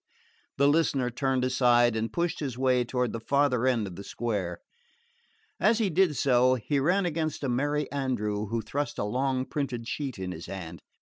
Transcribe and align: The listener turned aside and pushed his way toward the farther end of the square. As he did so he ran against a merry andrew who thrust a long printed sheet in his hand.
The 0.57 0.67
listener 0.67 1.11
turned 1.11 1.45
aside 1.45 1.95
and 1.95 2.11
pushed 2.11 2.39
his 2.39 2.57
way 2.57 2.83
toward 2.83 3.13
the 3.13 3.19
farther 3.19 3.67
end 3.67 3.85
of 3.85 3.95
the 3.97 4.03
square. 4.03 4.57
As 5.59 5.77
he 5.77 5.91
did 5.91 6.17
so 6.17 6.55
he 6.55 6.79
ran 6.79 7.05
against 7.05 7.43
a 7.43 7.49
merry 7.49 7.85
andrew 7.91 8.47
who 8.47 8.63
thrust 8.63 8.97
a 8.97 9.03
long 9.03 9.45
printed 9.45 9.87
sheet 9.87 10.17
in 10.17 10.31
his 10.31 10.47
hand. 10.47 10.79